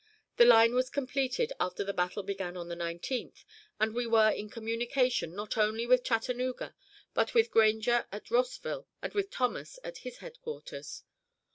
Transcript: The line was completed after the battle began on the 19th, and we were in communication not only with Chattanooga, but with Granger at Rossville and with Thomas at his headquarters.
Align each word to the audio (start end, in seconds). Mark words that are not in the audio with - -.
The 0.37 0.45
line 0.45 0.73
was 0.73 0.89
completed 0.89 1.53
after 1.59 1.83
the 1.83 1.93
battle 1.93 2.23
began 2.23 2.57
on 2.57 2.69
the 2.69 2.75
19th, 2.75 3.43
and 3.79 3.93
we 3.93 4.07
were 4.07 4.31
in 4.31 4.49
communication 4.49 5.35
not 5.35 5.57
only 5.57 5.85
with 5.85 6.03
Chattanooga, 6.03 6.73
but 7.13 7.35
with 7.35 7.51
Granger 7.51 8.07
at 8.11 8.31
Rossville 8.31 8.87
and 9.03 9.13
with 9.13 9.29
Thomas 9.29 9.77
at 9.83 9.97
his 9.99 10.17
headquarters. 10.17 11.03